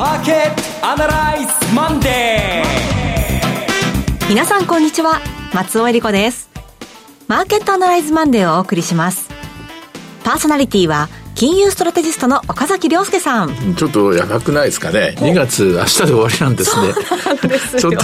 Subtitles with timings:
[0.00, 5.20] マーケットアナライズマンデー皆さんこんにちは。
[5.52, 6.48] 松尾英里子です。
[7.28, 9.28] マーケットアナライズマンデーをお送りします。
[10.24, 13.74] パーソナリティは金融ストラテジストの岡崎良介さん。
[13.76, 15.16] ちょっとやばくないですかね。
[15.18, 16.94] 2月明日で終わりなんですね。
[17.78, 17.98] ちょっと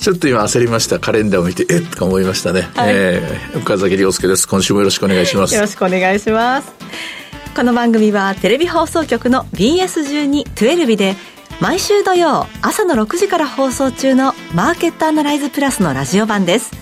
[0.00, 0.98] ちょっと今焦りました。
[0.98, 1.86] カレンダーを見てえっ？
[1.86, 4.46] とか思いましたね、はい、えー、岡崎良介です。
[4.46, 5.54] 今週もよろしくお願いします。
[5.54, 7.21] よろしくお願いします
[7.54, 11.16] この番組はテレビ放送局の BS12-12 で
[11.60, 16.72] 毎週土曜朝の6時から放送中のマーケットアナライズプラスのラジオ版です。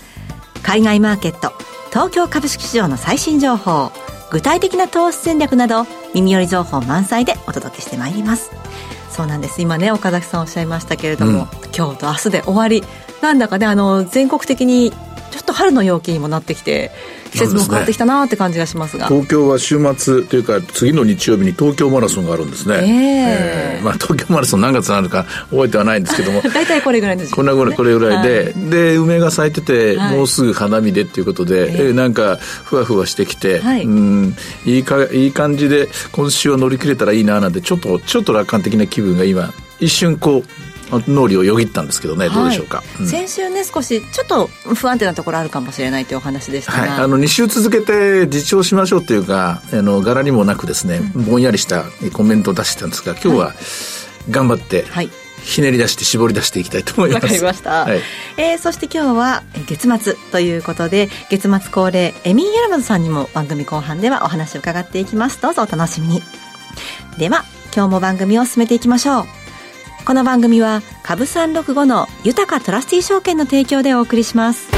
[0.62, 1.52] 海外マーケット
[1.88, 3.90] 東京株式市場の最新情報
[4.30, 8.52] 具体的な投資戦略など耳寄り情報満載でお届けしてまいります。
[9.10, 9.60] そうなんです。
[9.60, 11.46] 今ね岡崎さんおっしゃいましたけれども、うん、
[11.76, 12.84] 今日と明日で終わり。
[13.20, 14.92] なんだかねあの全国的に
[15.50, 16.90] と春の陽気にもなってきて
[17.32, 22.82] 季節も変わってきたなって感じがしますが、ね、東京は週末というか次の日曜日に東京マラソンがあるんですね、えー、
[23.76, 26.42] えー、まあ、東京マラソン何月なのか覚えてはないんですけども。
[26.52, 40.69] 大体これぐらいです、ね、これぐらいこれぐらいで、はい、で梅が咲いてて、はい、もうすぐ花見でっていうことで、えー、なんかふわふわしてきて、はい、うんいいかいい感じで今週を乗り切れたらいいななんてちょっとちょっと楽観的な気分が今一瞬こう
[41.08, 53.54] 脳裏をよぎったんですけどね、どうでしょうか、うん、先週ね少しちょっと不安定なところあるかもしれないというお話でしたが、はい、あの2週続けて自重しましょうというかあの柄にもなくですね、うん、ぼんやりしたコメントを出してたんですが今日は
[54.30, 55.10] 頑張って、はい、
[55.42, 57.24] ひねり出して絞り出していきたいと思います。
[57.24, 57.84] わかりました。
[57.84, 58.00] はい、
[58.36, 65.40] えー、そして今日は月末ということで、月末恒例、エミン・ヤラマズさんにも番組後半ではお話を伺っていきます。
[65.40, 66.22] どうぞお楽しみに。
[67.18, 69.39] では、今日も番組を進めていきましょう。
[70.10, 74.68] この番組は株三六五の豊トラスティ証券の提供でお送りします。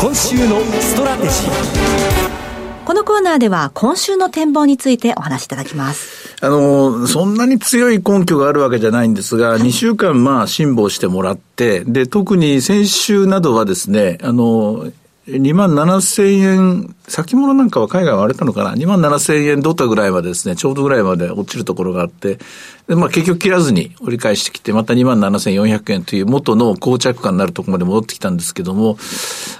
[0.00, 2.84] 今週のストラテジー。
[2.84, 6.34] このコーナーでは今週の展望についてお話しいただきます。
[6.44, 14.90] あの、そんなに強い根拠があるわけじゃないんですが、はい、2週間まあ辛抱してもらって、で、特に先週などはですね、あの、
[15.28, 22.38] 2万7千円、先物なんかは海外は割れたのかな ?2 万7千円どたぐらいまでですね、ちょうどぐらいまで落ちるところがあって、
[22.86, 28.96] でまあ結局切らずに折り返してきて、また2万7千400円という元の膠着感になるところまで戻ってきたんですけども、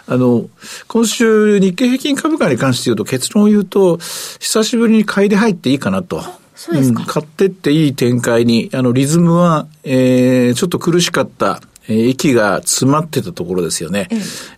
[0.06, 0.46] あの、
[0.86, 6.22] 今週日経平均株価に関して言うと結論を言うと、久しぶりに買いで入っていいかなと。
[6.54, 14.08] そうですか、うん、買ってっていい展開に、あの、リズムは、えー、ちょっと苦しかったえー、息が詰まってたところですよね。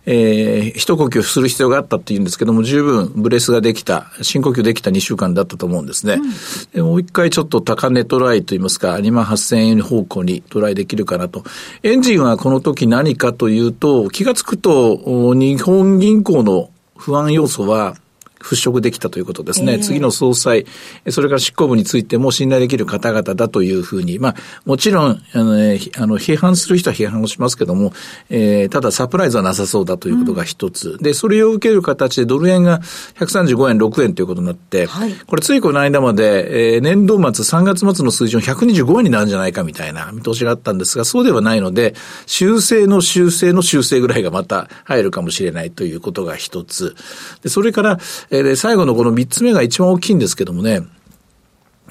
[0.05, 6.15] ええー、一呼吸する必要があったっていうんですけども、十分ブレスができた、深呼吸できた2週間だったと思うんですね。
[6.15, 6.31] うん、
[6.73, 11.43] でもう一回ちょっと高値トライといいますか、2万8000円方向にトライできるかなと。
[11.83, 17.95] エンジンはこの時何かというと、気がつくと、日本銀行の不安要素は、
[18.41, 19.73] 払拭できたということですね。
[19.73, 20.65] えー、次の総裁、
[21.09, 24.35] それから執行部についても信頼できる方々だというふうに、まあ、
[24.65, 27.93] もちろん、あの、ね、あの批判する人は批判をしますけども、
[28.29, 32.79] えー、ただサプライズはなさそうだということが一つ、うん、で、それを受ける形でドル円が
[33.19, 41.93] 135円、6円ということになって、はい、これついこの間まで、えー、年度末3月末の数字の125円になるんじゃないかみたいな見通しがあったんですが、そうではないので、
[42.25, 46.95] 修正の修正の修正ぐらいがまた入るかもしれないということが一つ。
[47.41, 47.99] で、それから、
[48.31, 50.81] えー、最後のこの三つ目が一番大きいんですけどもね、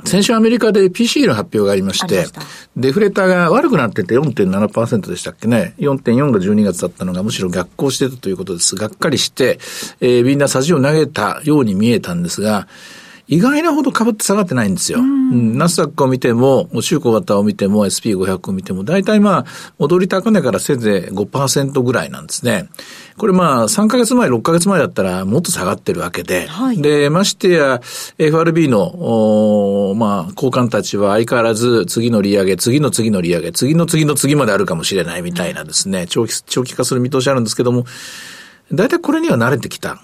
[0.05, 2.27] 先週アメリカで PCE の発表がありまして、
[2.77, 5.75] デフレーターが悪くなってて4.7%でしたっけね。
[5.79, 8.77] 4.4が12月だったのがむしろ逆行してたということです。
[8.77, 9.59] がっかりして、
[10.01, 12.67] えー、みんな筋を投げたように見えたんですが、
[13.31, 14.99] 意外なほど株って下がってないんですよ。
[14.99, 22.69] うん、ナスダックを見ても、週小型を見ても、SP500 を見ても、大体まあ、戻り高値からせいぜい5%ぐらいなんですね。
[23.17, 27.81] これまあ、3ヶ月前、6ヶ月前だったらもっと下がってるわけで、はい、で、ましてや、
[28.19, 28.83] FRB の、
[29.91, 37.85] おまあ、交換たちは相変わらず次の利上げ、次の次の利上げ、次の次の次まであるかもしれないみたいなですね、長期、長期化する見通しあるんですけども、
[38.73, 39.99] 大体これには慣れてきたっ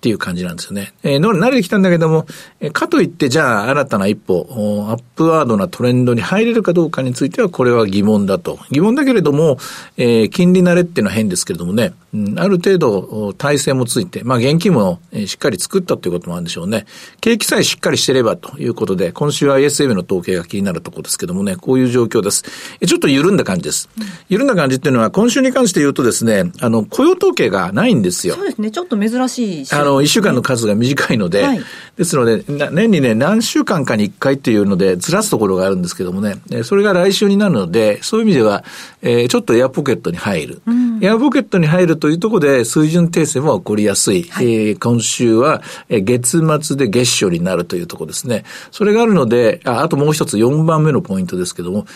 [0.00, 0.92] ていう感じなんですよね。
[1.02, 2.26] はい、えー、慣れてきたんだけども、
[2.60, 4.46] えー、かといってじゃあ新たな一歩、
[4.88, 8.58] アップワードなトレンドに入れるかどうかについてはこれは疑問だと。
[8.70, 9.58] 疑問だけれども、
[9.96, 16.86] えー、金利慣れっていうのは変ですけれどもね、うん、ある程度体制もついて、まあ現金もしっかり作ったということもあるんでしょうね。
[17.20, 22.44] 景気さえしっかりしてればということで、今週は ISM の統計が気になるところですけどもね、こういう状況です。
[22.86, 23.88] ちょっと緩んだ感じです。
[24.28, 28.34] 緩んだ感じっていうのは今週に関して言うとですね、あの、雇用統計がないんですよ。
[28.36, 28.70] そうですね。
[28.70, 29.66] ちょっと珍しい。
[29.72, 31.60] あの、一週間の数が短いので、はい、
[31.96, 38.64] ですので、年にね、何週間かに一回っていうので、ずらすところがあるんですけどもね、それが来週になるので、そういう意味では、
[39.02, 40.62] えー、ちょっとエアポケットに入る。
[40.66, 44.24] うん、エアポケットに入るというところで、水準訂正も起こりやすい。
[44.24, 48.44] はい、えー、今週は、え月末で月初になるというところですね。
[48.70, 51.86] それがあるので、ああともう一つ4番目のポイントですけども、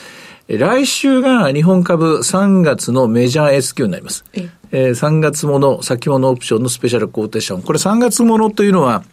[0.57, 4.25] 来週が日本株3月のメジャー S q になります。
[4.33, 7.63] ええー、3月もの先物オプションのスペシャルコーテーション。
[7.63, 9.05] これ3月ものというのは、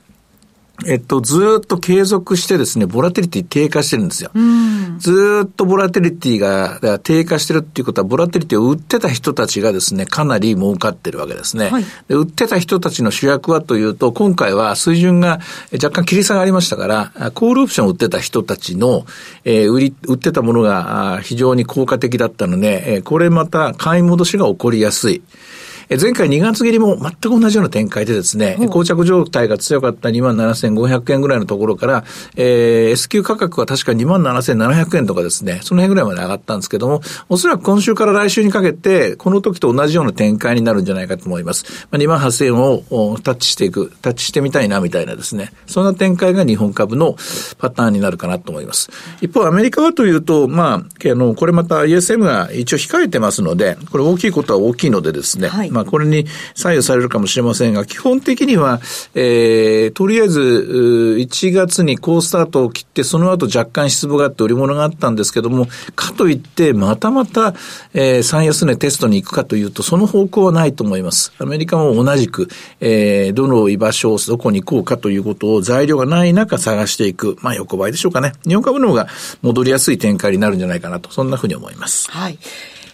[0.86, 4.32] えっと、ずっと継続してですね、ボラテリティ低下してるんですよ。
[4.98, 11.70] ずっとボラテリティが低下してるっていうことは、ボラテリティを売ってた人たちがですね、かなり儲かってるわけですね。
[11.70, 15.40] はい、で売ってた人たちの主役はというと、今回は水準が
[15.74, 19.06] 若干切り差がありましたから、コールオプションを売ってた人たちの、
[19.46, 25.22] えー、売り、売ってたものが非常に効果的だったので、これまた買い戻しが起こりやすい。
[25.90, 32.04] 前回2月切りも全く同じような展開でですね、膠着状態が強かった27,500円ぐらいのところから、
[32.36, 41.66] えー、S q 価格は確か27,700円とかですね、その辺ぐらいまで上がったんですけども、おそらく今週から来週にかけて、この時と同じような展開になるんじゃないかと思います。
[41.92, 47.16] まあ、28,000円をタッチしていく、タッチしてみたいなみたいなですね、そんな展開が日本株の
[47.60, 48.90] パターンになるかなと思います。
[49.22, 56.26] 一方、アメリカはというと、まあ、あの、これまた ESM が一応控えてますので、これ大きいことは大きいのでですね、はいまあ、これに
[56.56, 58.80] 左右されるかもしれませんが、基本的には、
[59.14, 60.40] えー、とりあえず、
[61.20, 67.54] 1月に好スタートを切って、その後若干失望があって売り物があったんですけども、かといって、またまた、
[67.94, 71.34] えー、最安値テストに行くかというと、その方向はないと思います。
[71.40, 72.48] アメリカも同じく、
[72.80, 77.38] えー、どの居場所をどこに行こうかということを材料がない中探していく。
[77.42, 78.34] まあ、横ばいでしょうかね。
[78.48, 79.08] 日本株の方が
[79.42, 82.10] 戻りやすい展開になるんじゃないかなと、そんなふうに思います。
[82.12, 82.40] はい。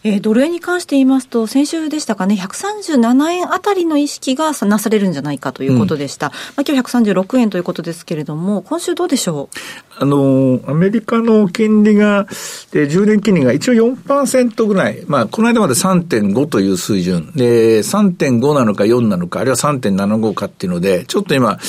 [0.03, 6.27] えー、ドル円に関して言いますと、先週でしたかね、137円あたりの意識がなされるんじゃないかということでした。
[6.27, 9.57] うん、まあ、今日136円ということですけれども、今週どうでしょう？
[10.00, 12.25] あの、アメリカの金利が、
[12.71, 21.59] で、10年金利が一応4%ぐらい、まあ、この間まで3.5という水準、で、3.5なのか4なのか、あるいは3.75かっていうので、ちょっと今、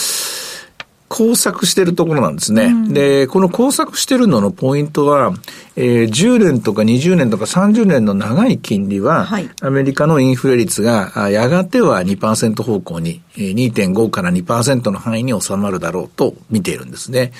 [1.13, 2.65] 工作してるところなんですね。
[2.65, 5.35] うん、で、この工作してるののポイントは、
[5.77, 17.33] えー、10年とか20年とか30年の長い金利は、はい、アメリカのインフレ率が、やがては2%方向に、2.5から2%の範囲に収まるだろうと見ているんですね。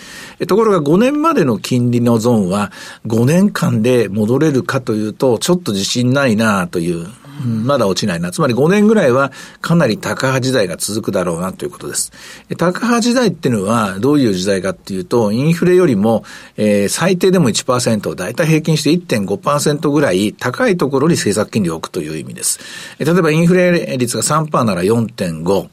[0.47, 2.73] ところが5年までの金利のゾーンは
[3.07, 7.07] 5年間で戻れるかというと、ちょっと自信ないなという
[7.41, 8.31] まだ落ちないな。
[8.31, 12.13] つまり5年ぐらいはかなり高派時代が続くだろうなということです。
[12.57, 16.25] 高派時代っていうのはどういう時代かっていうと、インフレよりも、
[16.57, 22.61] えー、最低でも1%、だいたい平均して1.5%ぐらい高いところに政策金利を置くという意味です。
[22.99, 25.69] 例えばインフレ率が3%なら4.5、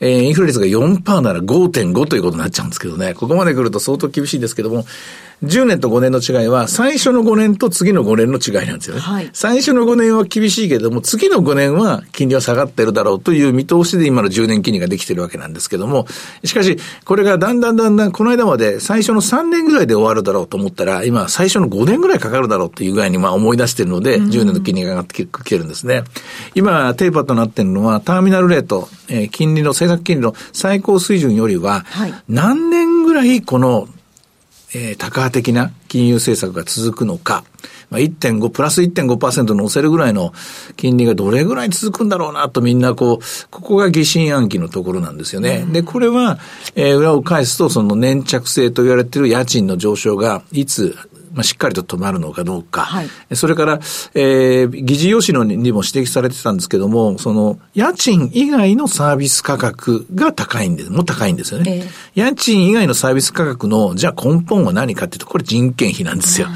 [0.00, 3.14] え、インフレ率が4%なら5.5ということになっちゃうんですけどね。
[3.14, 4.84] ここまで来ると相当厳しいですけども、
[5.44, 9.02] 10年と5年の違いは、最初の5年と次の5年の違いなんですよね。
[9.02, 16.06] はい、最初の5年は厳しいけれども、次の5年は金利は下がってるだろうという見通しで今の10年金利ができてるわけなんですけども、
[16.42, 26.04] しかし、これがだんだんだんだん、この間まで最初の3年ぐらいで終わるだろうと思ったら、今最初の5年ぐらいかかるだろうというぐらいにまあ思い出してるので、10年の金利が上がってきてるんですね。
[26.54, 31.84] 今、テーパーとなっているのは、ターミナルレート、えー、金利の、政策金利の最高水準よりは、
[32.28, 33.88] 何年ぐらいこの
[34.76, 37.44] えー、高派的な金融政策が続くのか、
[37.88, 40.34] まあ、1.5、プラス1.5%乗せるぐらいの
[40.76, 45.64] 金利がどれぐらい続くんだろうなとみんなこう、ここが疑心暗鬼のところなんですよね。
[45.72, 46.38] で、これは、
[46.74, 50.96] えー、裏を返すとその粘着性と言われている家賃の上昇がいつ
[51.36, 52.80] まあ、しっかりと止まるのかどうか。
[52.80, 53.74] はい、それから、
[54.14, 61.84] えー、議事要旨のにも指摘されてたんですけども、その、家賃以外のサービス価格が高いんです、も高いんですよね。
[62.14, 66.48] えー、家賃以外のサービス価格の、じゃあ根本は何かっていうと、これ人件費なんですよ。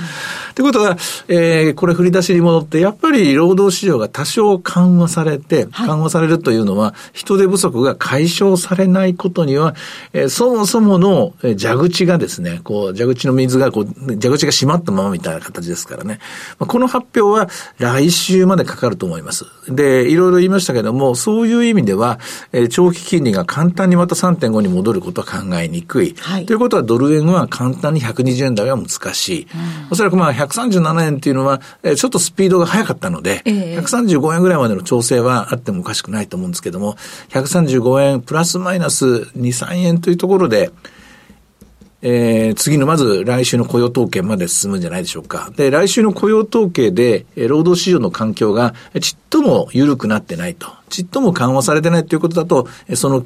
[0.55, 0.97] ということは、
[1.29, 9.75] えー、これ振り出しに戻って、やっぱり労働市場が多少緩和されて、緩和されるというのは、人手不足が解消されないことには、
[10.13, 13.87] えー、そもそもの蛇口がですね、こう、蛇口の水が、こう、
[14.21, 16.19] 蛇口が閉まったままみたいな形ですからね。
[16.59, 19.47] この発表は来週までかかると思います。
[19.69, 22.19] で、いろいろ言いましたけども、そういう意味では、
[22.53, 26.15] えー、長期金利が簡単にまた3.5に戻ることは考えにくい。
[26.19, 29.43] はい、ということは、ドル円は簡単に120円台は難しい。
[29.43, 36.95] うん、おそらくまあ、137円っていうのは、えー、ちょっとスピードが速かったので、えー、135円ぐらいまでの調整はあってもおかしくないと思うんですけども、
[37.31, 40.71] 135円プラスマイナス2、3円というところで、
[42.03, 45.51] えー、次のまず来週の雇用統計まで進むんじゃないでしょうか。
[45.55, 50.69] で、来週の雇用統計で、えー、労働市場の環境がちっとも緩くなってないと。
[50.89, 53.25] ちっとも緩和されてないということだと、その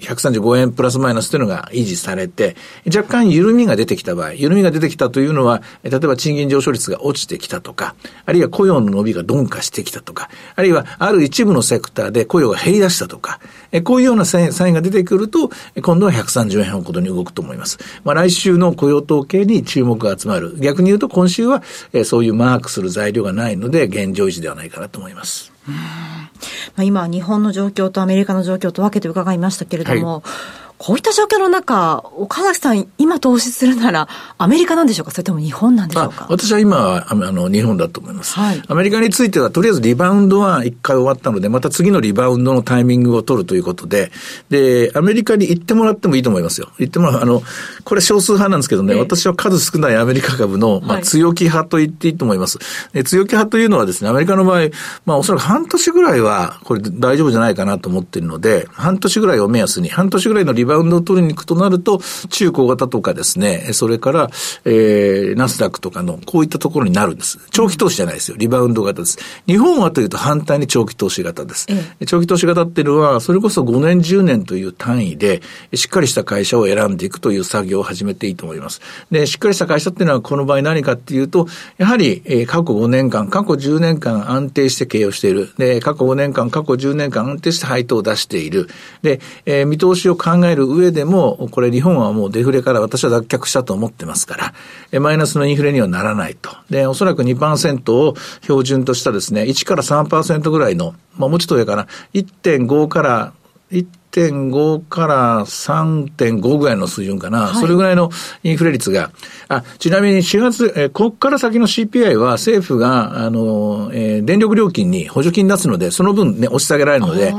[0.00, 7.94] 135円プラスマイナスというのが維持されて、若干緩みが出てきた場合、緩みが出てきたというのは、例えば賃金上昇率が落ちてきたとか、
[8.26, 13.40] あるいは雇用の伸びが鈍化してきたとか、あるいはある一部のセクターで雇用が減り出したとか、
[13.84, 15.50] こういうようなサインが出てくると、
[15.82, 17.78] 今度は130円ほどに動くと思います。
[18.04, 20.56] まあ、来週の雇用統計に注目が集まる。
[20.58, 21.62] 逆に言うと今週は、
[22.04, 25.49] そういうマークする材料がないので、現状維持ではないかなと思います。
[25.66, 30.69] まあ、今、日本の状況とアメリカの状況と分けて伺いましたけれども、はい。
[30.82, 34.08] こういった状況の中、岡崎さん、今投資するなら、
[34.38, 36.26] アメリカなんでしょうか、それとも日本なんでしょうか？
[36.30, 38.62] 私は今はあの日本だと思います、はい。
[38.66, 44.10] アメリカについては、とりあえずリバウンドは一回終わったので、また次のリバウンドのタイミングを取るということで、
[44.48, 46.70] で、アメリカに行ってもらってもいいと思いますよ。
[46.78, 47.42] 行ってもらう、あの、
[47.84, 52.58] これ少数派なんですけどね、私は数少ないアメリカ株の、まあ、強気派と言っていいと思います。
[52.94, 54.68] で強気派というのはですね、アメリカの場合、
[55.04, 62.00] まあ、おそらく半年ぐらいは、これ大丈夫じゃないかなと思っているので、半年ぐらいを目安に、半年ぐらいのリバウンドを取りに行くとなると、
[62.30, 64.30] 中小型とかですね、それから、
[64.64, 67.38] えー、ナスダックとかの、こういったところになるんです。
[67.50, 68.36] 長期投資じゃないですよ。
[68.38, 69.18] リバウンド型です。
[69.46, 71.66] 日本はというと反対に長期投資型です。
[72.00, 75.42] え長期投資型っていうのは、それこそ5年、10年という単位で、
[75.74, 78.80] しっかりした会社を選んでいくという作業を始めていいと思います。
[79.10, 81.46] で、しっかりした会社っていうのは、この場合何かっていうと、
[81.78, 85.50] やはり、えー、過去5年間、過去10年間安定して経営をしている。
[85.58, 88.68] で、過去5年間、過去10年間安定して配当を出している。
[89.02, 94.54] で、えー、見通しを考える上でも、これ日本はもうデフレから私は脱却したと思ってますか
[94.92, 96.50] ら、マイナスのインフレにはならないと。
[96.70, 103.32] で、おそらく2%を標準としたですね、1から3%ぐらいの、まあもうちょっと上かな、1.5から
[103.70, 108.10] 1.5から3.5ぐらいの水準かな、はい、それぐらいの
[108.42, 109.12] インフレ率が、
[109.48, 117.32] あ、ちなみに4月、えこっから先の CPI は政府が、あの、えー、電力料金に補助金出すので、その分ね、押し下げられるので、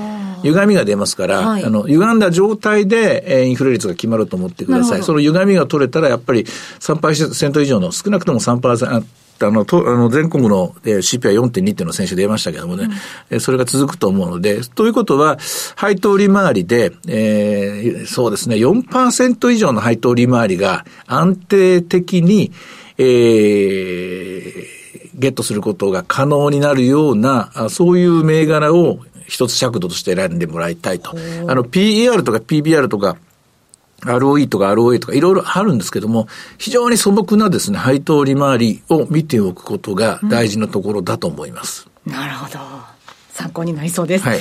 [0.44, 5.04] 歪みが出ますから、はい、あの、歪んだ状態で、えー、インフレ率が決まると思ってください。
[5.04, 9.04] その歪みが取れたら、やっぱり3%以上の、少なくとも3%、
[9.48, 12.90] あの、とあの全国の、えー、CPI4.2 っていうの先週出ましたけどもね、
[13.30, 15.38] うん、それが続くと思うので、ということは、
[15.76, 22.52] 配当利回りで、えー、そうですね、4%以上の配当利回りが安定的に、
[22.98, 24.82] えー、
[25.16, 29.00] ゲットすることが可能になるような、そういう銘柄を
[29.32, 31.12] 一つ尺度として選んでもらいたいと。
[31.12, 33.16] あの、PER とか PBR とか、
[34.02, 41.88] ROE とか ROA とかいろいろあるんですけども、非常に素朴なですね、配当利回りを見ておくことが大事なところだと思います。
[42.06, 42.60] うん、なるほど。
[43.32, 44.26] 参考になりそうです。
[44.26, 44.40] はい。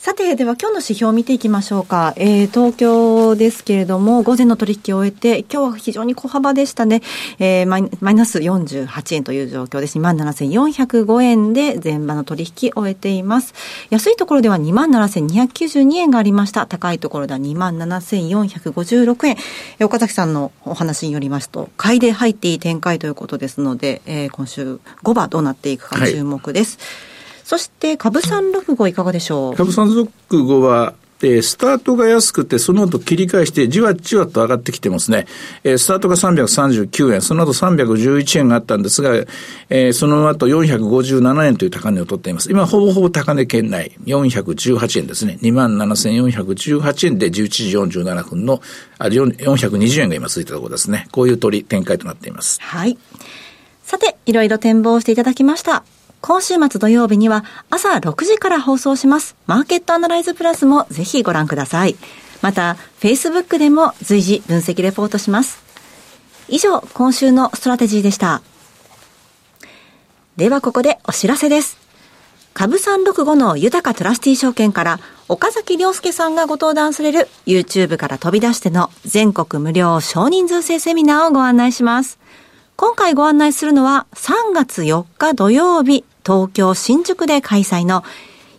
[0.00, 2.14] さて、では今日の指標を見ていきましょうか。
[2.16, 7.02] えー、東京ですけれども、午前の取引を終えて、今日は非常に小幅でしたね。
[7.38, 9.98] えー、マイマイナス48円という状況です。
[9.98, 13.52] 27,405円で前場の取引を終えています。
[13.90, 16.64] 安いところでは27,292円がありました。
[16.64, 19.36] 高いところでは27,456円。
[19.84, 26.78] 岡崎さんのお話によりますと、買いで入っていい展開ということですので、えー、今週5番どうなっていくか注目です。
[26.78, 27.09] はい
[27.50, 29.56] そして株三六五いかがでしょう？
[29.56, 30.08] 株三六
[30.44, 35.26] 五はえスタートが安くて、その後切り返して、じわじわと上がってきてますね。
[35.64, 39.26] えスタートが339円、その後311円があったんですが、
[39.68, 42.52] えその後457円という高値を取っています。
[42.52, 45.36] 今、ほぼほぼ高値圏内、418円ですね。
[45.42, 48.62] 27,418円で11時47分の、
[48.98, 51.08] あ、420円が今ついたところですね。
[51.10, 52.60] こういう取り展開となっています。
[52.62, 52.96] はい。
[53.82, 55.82] さて、いろいろ展望していただきました。
[56.22, 59.36] 今週末土曜日には朝6時から放送します。
[59.46, 61.96] マーケットアナライズプラスもぜひご覧ください。
[62.42, 65.62] また、Facebook でも随時分析レポートします。
[66.48, 68.42] 以上、今週のストラテジーでした。
[70.36, 71.78] ではここでお知らせです。
[72.54, 82.18] 株365の豊トラスティ証券から岡崎良介さんがご登壇される YouTube から飛び出しての全国無料少人数制セミナーをご案内します。
[82.76, 88.04] 今回ご案内するのは3月4日土曜日東京新宿で開催の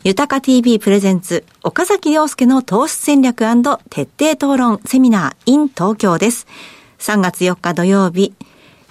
[0.03, 3.45] 豊か TV プレゼンツ岡崎良介の投資戦略
[3.89, 6.47] 徹底討論セミナー in 東京です。
[6.99, 8.33] 3月4日土曜日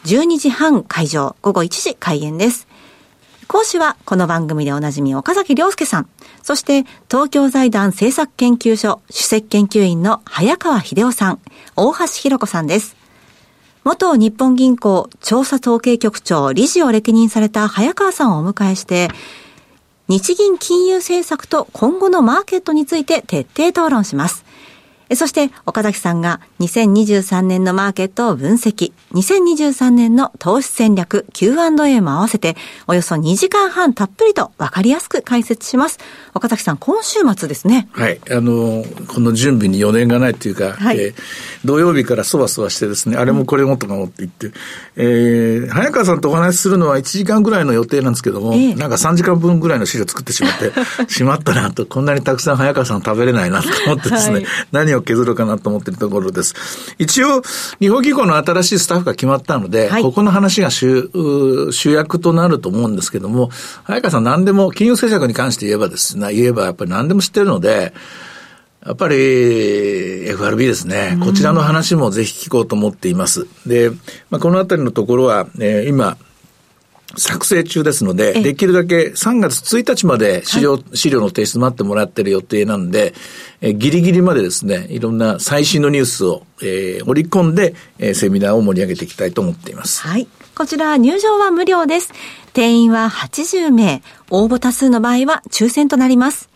[0.04, 2.68] 12時半会場午後1時開演です。
[3.48, 6.08] 講師はこの番組でおなじみ岡崎良介さん、
[6.42, 11.40] そして東京財団政策研究所主席研究員の早川秀夫さん、
[11.74, 12.99] 大橋弘子さんです。
[13.82, 19.08] 元日本銀行調査統計局長理事を歴任された早川さんをお迎えして、
[20.08, 24.44] 日銀金融政策と今後のマーケットについて徹底討論します。
[25.16, 35.98] そして、岡崎さんが2023年のマーケットを分析、2023年の投資戦略 Q&A も合わせて、およそ2時間半たっぷりと分かりやすく解説します。
[36.34, 37.88] 岡崎さん、今週末ですね。
[37.92, 38.20] はい。
[38.30, 41.14] あの、この準備に余念がないというか、はい、えー、
[41.64, 44.52] 土曜日からそわそわしてですね、あれもこれもとかもって言って、
[44.96, 50.72] えー、早川さんとお話しするのは1時間ぐらいの予定なんですけども、えー、なんか3時間分ぐらいの資料作ってしまって、
[51.12, 56.54] しまったなと、こんなにたくさん早川さん食べれないなと思ってですね、はい、何を削るかなと思っているところです。
[56.98, 57.42] 一応、
[57.80, 61.10] 日本銀行の新しいスタッフが決まったので、はい、ここの話が主
[61.72, 63.50] 主役となると思うんですけども、
[63.84, 67.92] 早川さん何でも、金融政策に関して言えばですね、言えばやっぱり何でも知ってるので、
[68.84, 69.16] やっぱり
[70.30, 71.18] FRB ですね。
[71.22, 73.46] こちらの話もぜひ聞こうと思っています。
[73.66, 73.90] で、
[74.30, 76.16] まあ、このあたりのところは、えー、今、
[77.16, 83.14] 作成中ですので、できるだけ3月1日まで資料、はい、資料の提出待ってもらってる予定なんで、
[83.60, 90.02] えギリギリまでですね、いろんな最新のニュースを、えー、織り込んで、えー、セミナーを盛り上げていきたいと思っています。
[90.02, 90.26] はい。
[90.54, 92.12] こちら入場は無料です。
[92.52, 94.02] 定員は80名。
[94.30, 96.50] 応募多数の場合は抽選となります。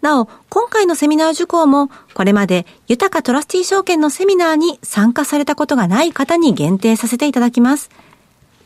[0.00, 7.90] なお、今回のセミナー受講も、これまで豊かトラスティ証券のセミナーに参加されたことがない方に限定させていただきます。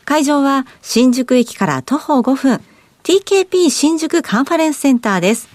[0.05, 2.61] 会場は新宿駅から徒歩5分、
[3.03, 5.47] TKP 新宿カンファレンスセンターです。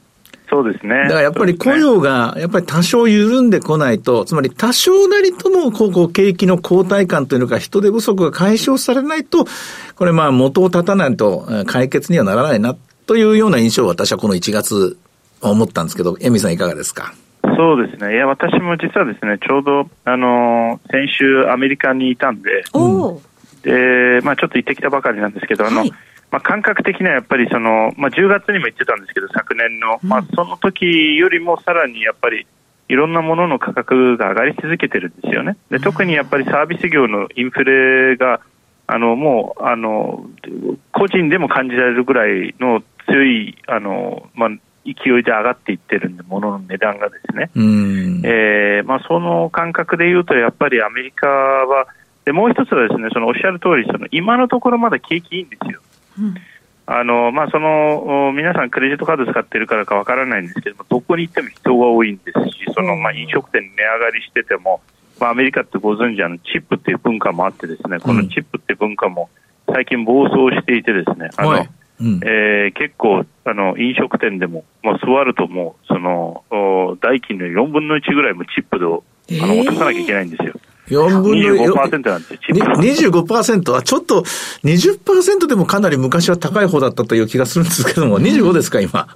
[0.50, 1.04] そうですね。
[1.04, 9.46] だからやっぱり雇用が、やっぱり多少緩んでこないと、つまり多少なりとも、こう、こう、景気の後退感というのか、人手不足が解消されないと、
[9.94, 12.74] これまあ元を立たないと解決にはならないな、
[13.06, 14.98] というような印象を私はこの1月
[15.40, 17.14] 思ったんですけど、エミさんいかがですか？
[17.60, 18.14] そうですね。
[18.14, 22.64] いや、私も実はですね、ちょうど、あの、先週アメリカにいたんで、
[23.62, 25.92] で、まあちょっと行ってきたばかりなんですけど、あの、はい
[26.30, 32.46] まあ、感覚的にはやっぱりその、まあ、10月にも言ってたんですけど、昨年の、まあ、その時よりもさらにやっぱり
[32.88, 35.56] いろんなものの価格が上がり続けてるんですよね。
[35.70, 38.40] で特にやっぱりサービス業のインフレが
[38.86, 40.24] あのもうあの
[40.92, 44.50] 個人でも感じられるぐらいの強いあの、まあ、
[44.84, 47.50] 勢いで上がっていってるんで、物の値段がですね、
[48.24, 51.86] えーまあ、その感覚でいうと、やっぱりアメリカは、
[52.24, 55.80] でもう一つはですね、そのおっしゃる通り、その今のところまだ景気いいんですよ。
[56.86, 64.80] あのまあ、その皆さん、クレジットカード使ってるからかわからないんですけども、どこに行っても人が多いんですし、そのまあ飲食店値上がりしてても、
[65.20, 69.28] まあ、アメリカってご存知あのチップっていう文化もあってですね、このチップっていう文化も
[69.72, 76.44] 最近暴走していてですね、あの、はいうん、えー、結構あの飲食店でも、まあ、座るともうその
[77.02, 78.86] 代金の4分の1ぐらいもチップで
[79.42, 80.54] あの落とさなきゃいけないんですよ。
[80.88, 83.20] 4分の25%なんですよ、チップ。
[83.20, 84.22] 25%はちょっと
[84.64, 89.06] 20%でもかなり昔は高い方だったという気がするんですけども、25ですか、今？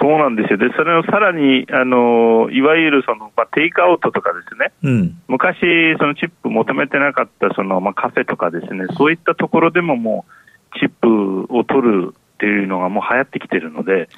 [0.00, 0.58] そうなんですよ。
[0.58, 4.72] で、それをさらに、あの、いわゆるその、まあ、テイクアウトとかですね。
[4.82, 5.58] うん、昔、
[5.98, 11.08] そのチップ求めてなかった、その、まあ、カフェとかですね、そういったところでももう、チップ
[11.48, 14.08] を取るっていうのがもう流行ってきてるので、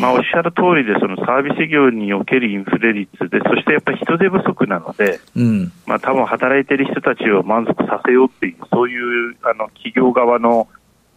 [0.00, 10.68] まあ、おっしゃる通りで、そのサービス業におけるインフレ率で、そしてやっぱり人手不足なので、うん、まあ、多分働いてる人たちを満足させようっていう、そういうあの企業側の、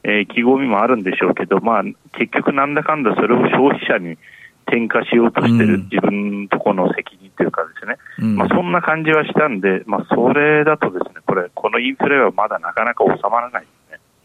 [0.03, 1.84] えー、気込みもあるんでしょうけど、まあ、
[2.17, 4.17] 結局なんだかんだそれを消費者に
[4.65, 13.67] 転嫁しようとしてる自分とこの責任というかですね、うん、まあ、そんな感じはしたんで、まあ、それだとですね、これ、このインフレはまだなかなか収まらない。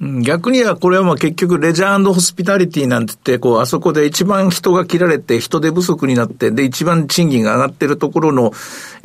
[0.00, 8.52] 逆にはこれはまあ結局レジャーホスピタリティなんて言って、こう、あそこで一番人が切られて人手不足になって、で、一番賃金が上がってるところの、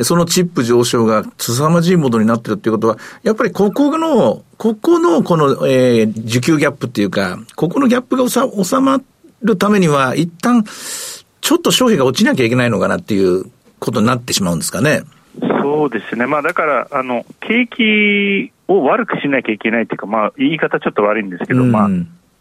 [0.01, 9.01] そのチップ上昇が凄まじいものになってるっていうことは、やっぱりここの、ここのこの、えー、需給ギャップっていうか、ここのギャップが収ま
[9.41, 13.45] るためには、一旦、ちょっと消費が落ちなきゃいけないのかなっていう
[13.79, 15.01] ことになってしまうんですかね。
[15.60, 16.27] そうですね。
[16.27, 21.89] まあだから、あの、景気を悪くしなきゃいけないというか、まあ、言い方ちょっと悪いんですけど、うん、まあ、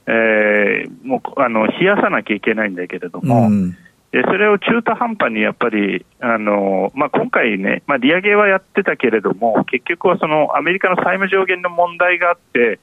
[0.07, 3.71] えー、もう、あの、冷やさなきゃいけないんだけれども、うん、
[4.13, 12.79] でそれを中途半端にやっぱり、あの、まあ、今回ね、まあ、利上げはやってたけれども、結局はその、アメリカの債務上限の問題があって、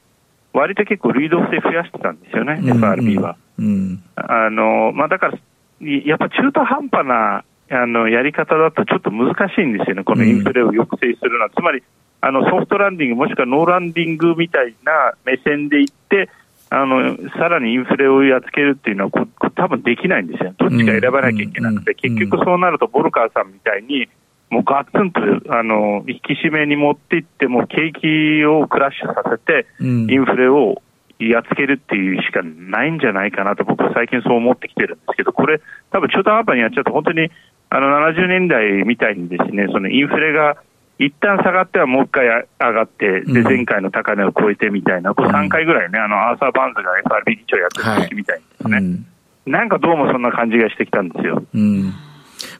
[0.52, 3.36] 割と結構流動性増やしてたんですよね、うん、FRB は。
[3.58, 5.38] うん、あの、まあ、だから、
[5.80, 11.50] やっぱ中途半端な、あの、やり方だとちょっと難しいんですよね、このインフレを抑制するのは。
[11.50, 11.82] つまり、
[12.20, 16.28] あのソフトランディング、もしくはノーランディングみたいな目線でいって、
[16.68, 24.08] あのさらにインフレをやっつけるっていうのはこ、多分できないんですよ、どっちか選ばなきゃいけなくて、結局そうなると、ボルカーさんみたいに、
[24.50, 30.82] もうガツンとあの引き締めに持っていって、も景気をクラッシュさせて、インフレを
[31.18, 37.30] やっつけるっていうしかないんじゃないかなと、僕は最近そう思ってきてるんですけど、これ、多分中途半端にやっちゃうと、本当に
[37.68, 40.56] あの70年代みたいにですね、そのインフレが
[41.00, 48.84] 一旦下がってはもう一回上がって、で、前回の高値を超えてみたいな、これ3回ぐらいね、あの、アーサー・バンズが FRB 議長やってる時みたいですね、はい。
[48.84, 49.06] うん。
[49.46, 51.42] なんかどうもそんな感じがしてきたんですよ。
[51.54, 51.94] うん、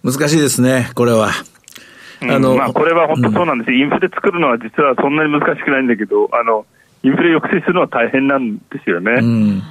[0.02, 1.28] 難しいですね、これは。
[2.22, 6.64] あの、まあ、これは本当そうなんです、インフレ作るのは実はそんなに難しくないんだけど、あの、
[7.02, 9.12] インフレ抑制するのは大変なんですよね。
[9.20, 9.62] うん。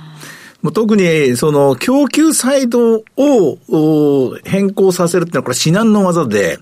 [0.62, 6.60] もう特に、その、供給サイドを変更させるっていうのは、これ至難の技で、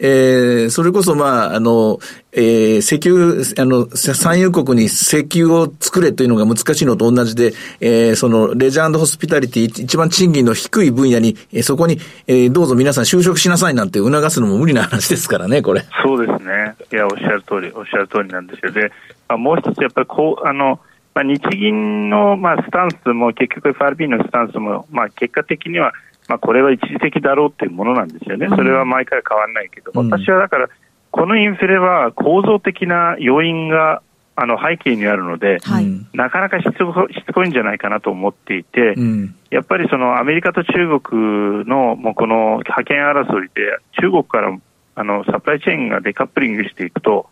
[0.00, 1.98] えー、それこそ、まあ、あの、
[2.32, 15.84] えー、石油、あの、産油国に石油を作れというのが難しいのと同じで、えー、その、レジャーホスピタリティ、一番賃金の低い分野に、えー、そこに、えー、どうぞ皆さん就職しなさいなんて促すのも無理な話ですからね、これ。
[16.04, 16.76] そうですね。
[16.92, 18.70] いや、おっしゃる通り、おっしゃる通りなんですよ。
[18.70, 18.92] で、
[19.28, 20.78] まあ、もう一つ、やっぱりこう、あの、
[21.12, 25.92] まあ、日銀の、まあ、スタンスも、結局 FRB のスタンスも、まあ、結果的には、
[26.28, 30.68] まあ、これは一時的だろうっていうものなんですよね、それは毎回変わらないけど、うん、私はだから、
[31.10, 34.02] このインフレは構造的な要因が
[34.36, 44.56] あの背景にあるので、はい、なかなかしつこしつこいんじゃないかなと思っていて、うん、やっぱりそのアメリカと中国のもうこの覇権争いで、中国から
[44.94, 47.30] あのサプライチェーンがデカップリングしていくと、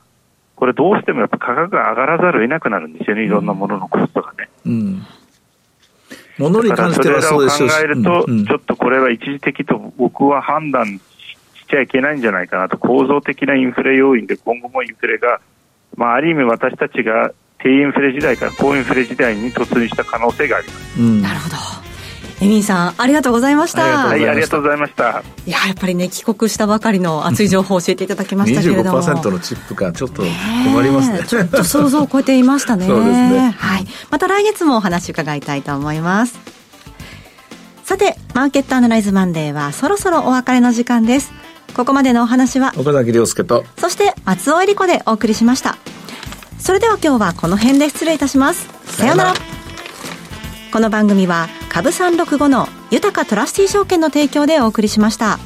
[0.56, 4.48] これ、どうしてもやっぱ価格が上がらざるを得なくなるんですよね、いろんなもののコストがね。
[4.64, 5.02] うん
[6.38, 11.00] ものに関してはそうです考えると、ちょっとこれは一時的と僕は判断し
[11.68, 15.40] ちゃいけないんじゃないかなと、構造的なインフレ要因で今後もインフレが、
[15.96, 21.00] まあ、ある意味私たちが低インフレ時代から高インフレ時代に突入した可能性があります。
[21.00, 21.95] うん、なるほど
[22.40, 23.82] エミンさんありがとうございました。
[23.82, 25.22] はいありがとうございました。
[25.46, 29.02] いややっぱりね帰国したばかりの熱い情報を教えていただきましたけれども。
[29.02, 31.24] 25%のチップ感ちょっと困りますね。
[31.26, 32.86] ちょっと想像を超えていましたね。
[32.86, 36.38] そうですね、はい、また来月もお話伺いたいと思います。
[37.84, 41.32] さて、マーケットアナライズマンデーはそろそろお別れの時間です。
[41.74, 45.78] ここまでのお話は、岡崎亮介と、そして松尾恵理子でお送りしました。
[46.58, 48.68] それでは今日はこの辺で失礼いたします。
[48.86, 49.34] さようなら。
[50.72, 55.38] この番組は、株365の豊かトラスティ証券の提供でお送りしました。